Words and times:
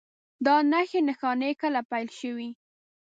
دا 0.45 0.55
نښې 0.71 0.99
نښانې 1.07 1.51
کله 1.61 1.81
پیل 1.89 2.07
شوي؟ 2.19 2.49